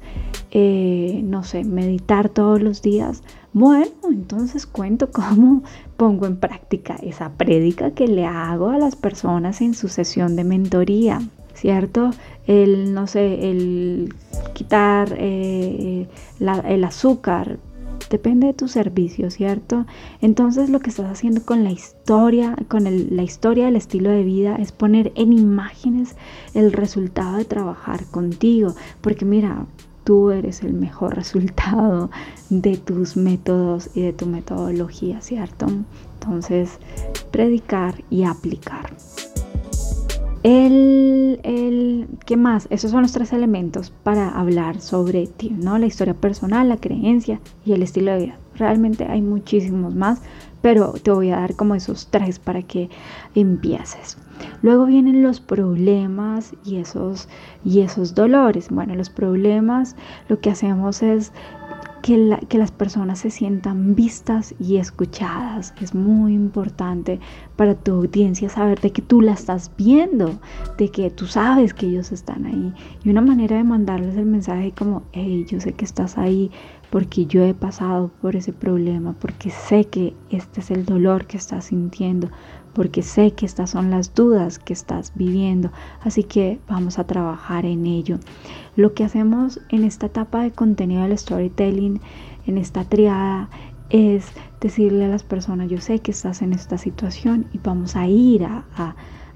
eh, 0.51 1.21
no 1.23 1.43
sé, 1.43 1.63
meditar 1.63 2.29
todos 2.29 2.61
los 2.61 2.81
días. 2.81 3.23
Bueno, 3.53 3.91
entonces 4.09 4.65
cuento 4.65 5.11
cómo 5.11 5.63
pongo 5.97 6.25
en 6.25 6.37
práctica 6.37 6.95
esa 7.01 7.31
prédica 7.33 7.91
que 7.91 8.07
le 8.07 8.25
hago 8.25 8.69
a 8.69 8.77
las 8.77 8.95
personas 8.95 9.61
en 9.61 9.73
su 9.73 9.87
sesión 9.87 10.35
de 10.35 10.43
mentoría. 10.43 11.21
¿cierto? 11.53 12.09
El, 12.45 12.93
no 12.93 13.07
sé, 13.07 13.49
el 13.49 14.13
quitar 14.53 15.15
eh, 15.17 16.07
el 16.39 16.83
azúcar, 16.83 17.57
depende 18.09 18.47
de 18.47 18.53
tu 18.53 18.67
servicio, 18.67 19.29
¿cierto? 19.31 19.85
Entonces 20.21 20.69
lo 20.69 20.79
que 20.79 20.89
estás 20.89 21.11
haciendo 21.11 21.43
con 21.43 21.63
la 21.63 21.71
historia, 21.71 22.55
con 22.67 22.83
la 22.83 23.23
historia 23.23 23.65
del 23.65 23.75
estilo 23.75 24.09
de 24.09 24.23
vida 24.23 24.55
es 24.55 24.71
poner 24.71 25.11
en 25.15 25.33
imágenes 25.33 26.15
el 26.53 26.71
resultado 26.71 27.37
de 27.37 27.45
trabajar 27.45 28.05
contigo, 28.05 28.75
porque 29.01 29.25
mira, 29.25 29.65
tú 30.03 30.31
eres 30.31 30.63
el 30.63 30.73
mejor 30.73 31.15
resultado 31.15 32.09
de 32.49 32.77
tus 32.77 33.17
métodos 33.17 33.89
y 33.95 34.01
de 34.01 34.13
tu 34.13 34.25
metodología, 34.25 35.21
¿cierto? 35.21 35.67
Entonces, 36.19 36.79
predicar 37.31 38.03
y 38.09 38.23
aplicar. 38.23 38.91
El, 40.43 41.39
el, 41.43 42.07
¿qué 42.25 42.35
más? 42.35 42.67
Esos 42.69 42.91
son 42.91 43.03
los 43.03 43.13
tres 43.13 43.31
elementos 43.31 43.93
para 44.03 44.29
hablar 44.29 44.81
sobre 44.81 45.25
ti, 45.25 45.49
¿no? 45.49 45.77
La 45.77 45.85
historia 45.85 46.13
personal, 46.13 46.67
la 46.67 46.77
creencia 46.77 47.39
y 47.65 47.71
el 47.71 47.81
estilo 47.81 48.11
de 48.11 48.25
vida. 48.25 48.39
Realmente 48.55 49.05
hay 49.05 49.21
muchísimos 49.21 49.95
más, 49.95 50.21
pero 50.61 50.93
te 51.01 51.11
voy 51.11 51.31
a 51.31 51.37
dar 51.37 51.55
como 51.55 51.75
esos 51.75 52.07
tres 52.11 52.39
para 52.39 52.61
que 52.61 52.89
empieces. 53.35 54.17
Luego 54.61 54.85
vienen 54.85 55.23
los 55.23 55.39
problemas 55.39 56.53
y 56.65 56.75
esos, 56.75 57.29
y 57.63 57.79
esos 57.79 58.13
dolores. 58.13 58.67
Bueno, 58.69 58.95
los 58.95 59.09
problemas 59.09 59.95
lo 60.27 60.39
que 60.41 60.49
hacemos 60.49 61.03
es 61.03 61.31
que, 62.03 62.17
las 62.57 62.71
personas 62.71 63.19
se 63.19 63.29
sientan 63.31 63.95
vistas 63.95 64.53
y 64.59 64.75
escuchadas. 64.75 65.73
Es 65.81 65.95
muy 65.95 66.33
importante 66.33 67.21
para 67.55 67.75
tu 67.75 67.93
audiencia 67.93 68.49
saber 68.49 68.81
de 68.81 68.91
que 68.91 69.01
tú 69.01 69.21
la 69.21 69.31
estás 69.31 69.71
viendo, 69.77 70.37
de 70.77 70.89
que 70.89 71.09
tú 71.09 71.27
sabes 71.27 71.73
que 71.73 71.87
ellos 71.87 72.11
están 72.11 72.45
ahí. 72.45 72.73
Y 73.05 73.09
una 73.09 73.21
manera 73.21 73.55
de 73.55 73.63
mandarles 73.63 74.17
el 74.17 74.25
mensaje 74.25 74.73
como, 74.77 75.03
hey, 75.13 75.45
yo 75.47 75.61
sé 75.61 75.71
que 75.71 75.85
estás 75.85 76.17
ahí 76.17 76.51
porque 76.93 77.25
yo 77.25 77.43
he 77.43 77.55
pasado 77.55 78.11
por 78.21 78.35
ese 78.35 78.53
problema, 78.53 79.15
porque 79.19 79.49
sé 79.49 79.85
que 79.85 80.13
este 80.29 80.59
es 80.59 80.69
el 80.69 80.85
dolor 80.85 81.25
que 81.25 81.37
estás 81.37 81.65
sintiendo, 81.65 82.29
porque 82.71 83.01
sé 83.01 83.31
que 83.31 83.47
estas 83.47 83.71
son 83.71 83.89
las 83.89 84.13
dudas 84.13 84.59
que 84.59 84.73
estás 84.73 85.11
viviendo, 85.15 85.71
así 86.01 86.23
que 86.23 86.59
vamos 86.67 86.99
a 86.99 87.07
trabajar 87.07 87.65
en 87.65 87.87
ello. 87.87 88.19
Lo 88.75 88.93
que 88.93 89.03
hacemos 89.03 89.59
en 89.69 89.85
esta 89.85 90.05
etapa 90.05 90.43
de 90.43 90.51
contenido 90.51 91.01
del 91.01 91.17
storytelling, 91.17 91.99
en 92.45 92.59
esta 92.59 92.83
triada, 92.83 93.49
es 93.89 94.27
decirle 94.61 95.05
a 95.05 95.07
las 95.07 95.23
personas, 95.23 95.71
yo 95.71 95.81
sé 95.81 95.97
que 95.97 96.11
estás 96.11 96.43
en 96.43 96.53
esta 96.53 96.77
situación 96.77 97.47
y 97.53 97.57
vamos 97.57 97.95
a 97.95 98.05
ir 98.05 98.45
a, 98.45 98.65
a 98.77 98.95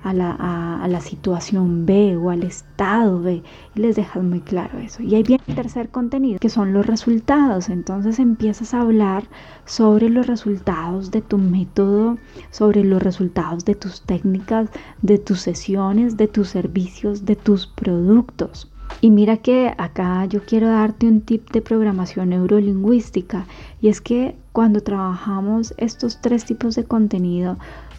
a 0.09 0.87
la, 0.87 1.01
situación 1.01 1.85
B 1.85 2.17
o 2.17 2.29
al 2.29 2.43
estado 2.43 3.21
B 3.21 3.43
les 3.75 3.95
dejas 3.95 4.23
muy 4.23 4.41
claro 4.41 4.79
eso. 4.79 5.03
Y 5.03 5.15
ahí 5.15 5.23
viene 5.23 5.43
el 5.47 5.55
tercer 5.55 5.89
contenido, 5.89 6.39
que 6.39 6.49
son 6.49 6.73
los 6.73 6.85
resultados. 6.85 7.69
Entonces 7.69 8.19
empiezas 8.19 8.73
a 8.73 8.81
hablar 8.81 9.23
sobre 9.65 10.09
los 10.09 10.27
resultados 10.27 11.11
de 11.11 11.21
tu 11.21 11.37
método, 11.37 12.17
sobre 12.51 12.83
los 12.83 13.01
resultados 13.01 13.63
de 13.65 13.75
tus 13.75 14.01
técnicas, 14.01 14.69
de 15.01 15.17
tus 15.17 15.41
sesiones, 15.41 16.17
de 16.17 16.27
tus 16.27 16.49
servicios, 16.49 17.25
de 17.25 17.35
tus 17.35 17.67
productos. 17.67 18.69
Y 19.01 19.11
mira 19.11 19.37
que 19.37 19.73
acá 19.77 20.25
yo 20.25 20.41
quiero 20.43 20.69
darte 20.69 21.07
un 21.07 21.21
tip 21.21 21.51
de 21.51 21.61
programación 21.61 22.29
neurolingüística 22.29 23.45
y 23.79 23.89
es 23.89 24.01
que 24.01 24.35
cuando 24.53 24.81
trabajamos 24.81 25.75
estos 25.77 26.19
tres 26.19 26.45
tipos 26.45 26.73
de 26.73 26.83
contenido, 26.83 27.57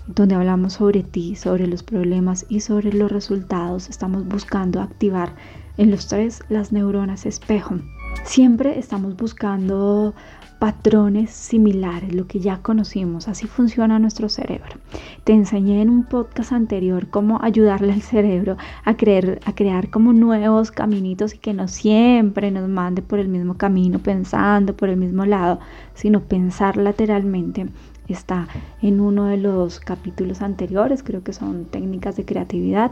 donde 0.09 0.35
hablamos 0.35 0.75
sobre 0.75 1.03
ti, 1.03 1.37
sobre 1.37 1.67
los 1.67 1.83
problemas 1.83 2.47
y 2.49 2.61
sobre 2.61 2.93
los 2.93 3.13
resultados, 3.13 3.89
estamos 3.91 4.27
buscando 4.27 4.81
activar 4.81 5.35
en 5.77 5.91
los 5.91 6.09
tres 6.09 6.43
las 6.49 6.73
neuronas 6.73 7.27
espejo. 7.27 7.79
Siempre 8.25 8.79
estamos 8.79 9.17
buscando 9.17 10.15
patrones 10.59 11.31
similares, 11.31 12.15
lo 12.15 12.27
que 12.27 12.41
ya 12.41 12.59
conocimos. 12.59 13.29
Así 13.29 13.47
funciona 13.47 13.99
nuestro 13.99 14.29
cerebro. 14.29 14.77
Te 15.25 15.33
enseñé 15.33 15.83
en 15.83 15.91
un 15.91 16.05
podcast 16.05 16.53
anterior 16.53 17.09
cómo 17.11 17.41
ayudarle 17.43 17.93
al 17.93 18.03
cerebro 18.03 18.57
a, 18.85 18.91
a 18.91 19.55
crear 19.55 19.91
como 19.91 20.13
nuevos 20.13 20.73
caminitos 20.73 21.35
y 21.35 21.39
que 21.39 21.53
no 21.53 21.69
siempre 21.69 22.51
nos 22.51 22.69
mande 22.69 23.03
por 23.03 23.21
el 23.21 23.29
mismo 23.29 23.57
camino, 23.57 24.01
pensando 24.01 24.75
por 24.75 24.89
el 24.89 24.97
mismo 24.97 25.27
lado, 25.27 25.61
sino 25.95 26.23
pensar 26.23 26.77
lateralmente 26.77 27.69
está 28.13 28.49
en 28.81 29.01
uno 29.01 29.27
de 29.27 29.37
los 29.37 29.81
capítulos 29.81 30.43
anteriores, 30.43 31.03
creo 31.03 31.23
que 31.23 31.33
son 31.33 31.67
técnicas 31.67 32.17
de 32.17 32.25
creatividad. 32.25 32.91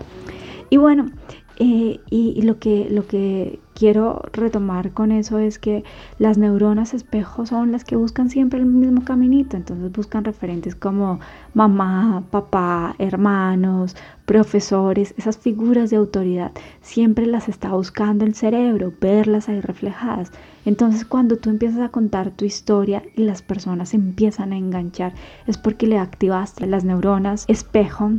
Y 0.70 0.76
bueno, 0.76 1.11
eh, 1.59 2.01
y, 2.11 2.42
lo, 2.42 2.59
que, 2.59 2.88
lo 2.90 3.07
que 3.07 3.61
quiero 3.75 4.23
retomar 4.33 4.92
con 4.92 5.11
eso 5.11 5.38
es 5.38 5.59
que 5.59 5.85
las 6.19 6.37
neuronas 6.37 6.92
espejo 6.92 7.47
son 7.47 7.73
las 7.73 7.83
que 7.83 7.97
buscan 7.97 8.29
siempre 8.29 8.59
el 8.59 8.66
mismo 8.66 9.05
caminito, 9.05 9.57
entonces 9.57 9.90
buscan 9.90 10.25
referentes 10.25 10.75
como 10.75 11.19
mamá, 11.55 12.25
papá, 12.31 12.95
hermanos, 12.99 13.97
profesores, 14.27 15.14
esas 15.16 15.38
figuras 15.38 15.88
de 15.88 15.97
autoridad, 15.97 16.53
siempre 16.83 17.25
las 17.27 17.49
está 17.49 17.73
buscando 17.73 18.27
el 18.27 18.35
cerebro, 18.35 18.92
verlas 19.01 19.49
ahí 19.49 19.61
reflejadas. 19.61 20.33
Entonces 20.66 21.05
cuando 21.05 21.37
tú 21.37 21.49
empiezas 21.49 21.81
a 21.81 21.90
contar 21.90 22.33
tu 22.33 22.45
historia 22.45 23.03
y 23.14 23.23
las 23.23 23.40
personas 23.40 23.95
empiezan 23.95 24.53
a 24.53 24.59
enganchar, 24.59 25.14
es 25.47 25.57
porque 25.57 25.87
le 25.87 25.99
activaste. 25.99 26.66
Las 26.66 26.85
neuronas 26.85 27.45
espejo 27.49 28.12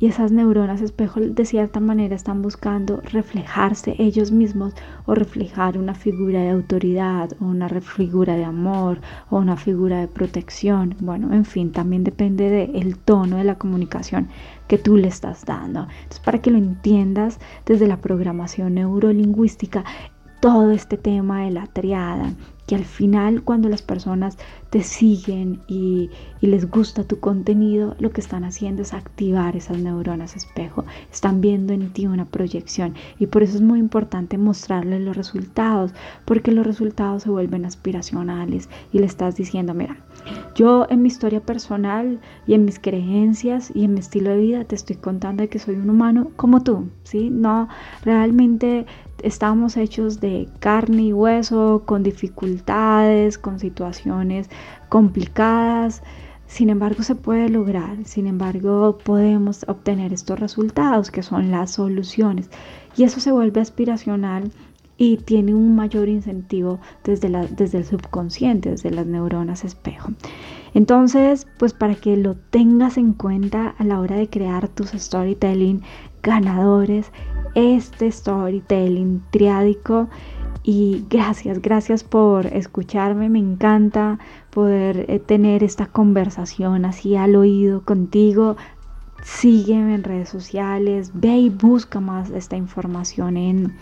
y 0.00 0.06
esas 0.06 0.32
neuronas 0.32 0.80
espejo 0.80 1.20
de 1.20 1.44
cierta 1.44 1.78
manera 1.78 2.16
están 2.16 2.40
buscando 2.40 3.02
reflejarse 3.02 3.96
ellos 3.98 4.32
mismos 4.32 4.74
o 5.04 5.14
reflejar 5.14 5.76
una 5.76 5.94
figura 5.94 6.40
de 6.40 6.50
autoridad 6.50 7.30
o 7.38 7.44
una 7.44 7.68
figura 7.68 8.34
de 8.36 8.44
amor 8.44 9.00
o 9.28 9.36
una 9.36 9.56
figura 9.56 10.00
de 10.00 10.08
protección. 10.08 10.96
Bueno, 11.00 11.34
en 11.34 11.44
fin, 11.44 11.70
también 11.70 12.02
depende 12.02 12.48
del 12.48 12.96
tono 12.96 13.36
de 13.36 13.44
la 13.44 13.56
comunicación 13.56 14.28
que 14.68 14.78
tú 14.78 14.96
le 14.96 15.08
estás 15.08 15.44
dando. 15.44 15.80
Entonces, 15.80 16.20
para 16.20 16.40
que 16.40 16.50
lo 16.50 16.56
entiendas 16.56 17.38
desde 17.66 17.86
la 17.86 17.98
programación 17.98 18.74
neurolingüística, 18.74 19.84
todo 20.40 20.70
este 20.70 20.96
tema 20.96 21.44
de 21.44 21.50
la 21.50 21.66
triada, 21.66 22.32
que 22.66 22.76
al 22.76 22.84
final 22.84 23.42
cuando 23.42 23.68
las 23.68 23.82
personas 23.82 24.38
te 24.70 24.84
siguen 24.84 25.60
y, 25.66 26.08
les 26.40 26.70
gusta 26.70 27.04
tu 27.04 27.18
contenido, 27.18 27.96
lo 27.98 28.10
que 28.12 28.20
están 28.20 28.44
haciendo 28.44 28.82
es 28.82 28.94
activar 28.94 29.56
esas 29.56 29.78
neuronas 29.78 30.36
espejo, 30.36 30.84
están 31.12 31.40
viendo 31.40 31.72
en 31.72 31.92
ti 31.92 32.06
una 32.06 32.24
proyección 32.24 32.94
y 33.18 33.26
por 33.26 33.42
eso 33.42 33.56
es 33.56 33.62
muy 33.62 33.78
importante 33.78 34.38
mostrarles 34.38 35.02
los 35.02 35.16
resultados, 35.16 35.92
porque 36.24 36.52
los 36.52 36.64
resultados 36.64 37.24
se 37.24 37.30
vuelven 37.30 37.64
aspiracionales 37.64 38.70
y 38.92 39.00
le 39.00 39.06
estás 39.06 39.36
diciendo, 39.36 39.74
mira, 39.74 39.98
yo 40.54 40.86
en 40.88 41.02
mi 41.02 41.08
historia 41.08 41.40
personal 41.40 42.20
y 42.46 42.54
en 42.54 42.64
mis 42.64 42.78
creencias 42.78 43.70
y 43.74 43.84
en 43.84 43.94
mi 43.94 44.00
estilo 44.00 44.30
de 44.30 44.38
vida 44.38 44.64
te 44.64 44.76
estoy 44.76 44.96
contando 44.96 45.48
que 45.48 45.58
soy 45.58 45.74
un 45.74 45.90
humano 45.90 46.30
como 46.36 46.62
tú, 46.62 46.88
¿sí? 47.02 47.30
No, 47.30 47.68
realmente 48.04 48.86
estamos 49.24 49.76
hechos 49.76 50.20
de 50.20 50.48
carne 50.58 51.02
y 51.02 51.12
hueso, 51.12 51.82
con 51.86 52.02
dificultades, 52.02 53.38
con 53.38 53.58
situaciones 53.58 54.48
complicadas. 54.88 56.02
Sin 56.46 56.68
embargo, 56.68 57.02
se 57.02 57.14
puede 57.14 57.48
lograr, 57.48 58.04
sin 58.04 58.26
embargo, 58.26 58.98
podemos 59.04 59.64
obtener 59.68 60.12
estos 60.12 60.40
resultados 60.40 61.10
que 61.10 61.22
son 61.22 61.50
las 61.50 61.72
soluciones. 61.72 62.50
Y 62.96 63.04
eso 63.04 63.20
se 63.20 63.30
vuelve 63.30 63.60
aspiracional 63.60 64.50
y 64.96 65.16
tiene 65.16 65.54
un 65.54 65.74
mayor 65.74 66.08
incentivo 66.08 66.78
desde, 67.04 67.30
la, 67.30 67.46
desde 67.46 67.78
el 67.78 67.84
subconsciente, 67.84 68.70
desde 68.70 68.90
las 68.90 69.06
neuronas 69.06 69.64
espejo. 69.64 70.10
Entonces, 70.74 71.46
pues 71.58 71.72
para 71.72 71.94
que 71.94 72.18
lo 72.18 72.36
tengas 72.36 72.98
en 72.98 73.14
cuenta 73.14 73.74
a 73.78 73.84
la 73.84 73.98
hora 73.98 74.16
de 74.16 74.28
crear 74.28 74.68
tus 74.68 74.90
storytelling 74.90 75.82
ganadores, 76.22 77.12
este 77.54 78.10
storytelling 78.10 79.22
triádico. 79.30 80.08
Y 80.62 81.04
gracias, 81.08 81.62
gracias 81.62 82.04
por 82.04 82.46
escucharme. 82.46 83.28
Me 83.28 83.38
encanta 83.38 84.18
poder 84.50 85.06
eh, 85.08 85.18
tener 85.18 85.64
esta 85.64 85.86
conversación 85.86 86.84
así 86.84 87.16
al 87.16 87.36
oído 87.36 87.82
contigo. 87.84 88.56
Sígueme 89.22 89.94
en 89.94 90.04
redes 90.04 90.28
sociales, 90.28 91.12
ve 91.14 91.36
y 91.38 91.50
busca 91.50 92.00
más 92.00 92.30
esta 92.30 92.56
información 92.56 93.36
en, 93.36 93.76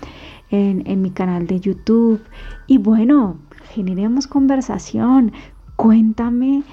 en 0.50 1.02
mi 1.02 1.11
canal 1.11 1.46
de 1.46 1.61
YouTube. 1.61 2.20
Y 2.66 2.78
bueno, 2.78 3.37
generemos 3.72 4.26
conversación. 4.26 5.33
Cuéntame 5.76 6.64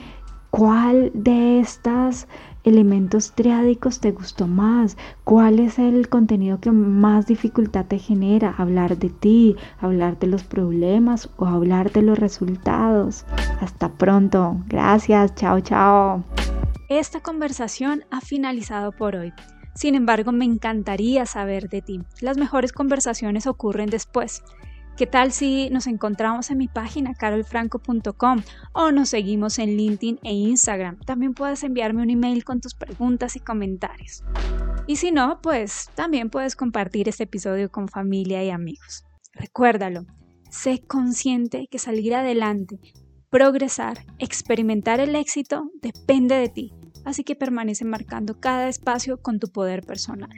¿Cuál 0.56 1.12
de 1.14 1.60
estos 1.60 2.28
elementos 2.66 3.32
triádicos 3.34 4.00
te 4.00 4.12
gustó 4.12 4.48
más? 4.48 4.98
¿Cuál 5.24 5.60
es 5.60 5.80
el 5.80 6.10
contenido 6.10 6.60
que 6.60 6.72
más 6.72 7.28
dificultad 7.28 7.86
te 7.86 8.00
genera? 8.00 8.54
¿Hablar 8.58 8.98
de 8.98 9.10
ti, 9.10 9.56
hablar 9.80 10.20
de 10.20 10.28
los 10.28 10.44
problemas 10.44 11.30
o 11.38 11.46
hablar 11.46 11.92
de 11.92 12.02
los 12.02 12.20
resultados? 12.20 13.26
Hasta 13.62 13.90
pronto. 13.94 14.58
Gracias. 14.68 15.36
Chao, 15.36 15.60
chao. 15.62 16.24
Esta 16.90 17.20
conversación 17.20 18.04
ha 18.12 18.22
finalizado 18.22 18.92
por 18.92 19.16
hoy. 19.16 19.34
Sin 19.76 19.96
embargo, 19.96 20.32
me 20.32 20.46
encantaría 20.46 21.26
saber 21.26 21.68
de 21.68 21.82
ti. 21.82 22.00
Las 22.22 22.38
mejores 22.38 22.72
conversaciones 22.72 23.46
ocurren 23.48 23.90
después. 23.90 24.42
¿Qué 24.98 25.08
tal 25.08 25.34
si 25.34 25.70
nos 25.72 25.88
encontramos 25.88 26.50
en 26.52 26.58
mi 26.58 26.70
página 26.70 27.14
carolfranco.com 27.14 28.42
o 28.72 28.92
nos 28.92 29.10
seguimos 29.10 29.60
en 29.60 29.76
LinkedIn 29.76 30.20
e 30.24 30.34
Instagram? 30.34 31.00
También 31.02 31.34
puedes 31.34 31.64
enviarme 31.64 32.02
un 32.02 32.10
email 32.10 32.46
con 32.46 32.62
tus 32.62 32.76
preguntas 32.76 33.36
y 33.36 33.42
comentarios. 33.42 34.24
Y 34.88 34.96
si 34.96 35.12
no, 35.12 35.42
pues 35.42 35.90
también 35.96 36.30
puedes 36.30 36.56
compartir 36.56 37.10
este 37.10 37.24
episodio 37.24 37.70
con 37.70 37.90
familia 37.90 38.42
y 38.42 38.52
amigos. 38.52 39.04
Recuérdalo, 39.34 40.06
sé 40.50 40.82
consciente 40.88 41.68
que 41.70 41.78
salir 41.78 42.16
adelante, 42.16 42.80
progresar, 43.30 44.06
experimentar 44.18 45.02
el 45.02 45.14
éxito 45.18 45.72
depende 45.82 46.36
de 46.36 46.48
ti, 46.48 46.74
así 47.04 47.26
que 47.26 47.36
permanece 47.36 47.84
marcando 47.84 48.40
cada 48.40 48.70
espacio 48.70 49.22
con 49.22 49.40
tu 49.40 49.50
poder 49.50 49.86
personal. 49.86 50.32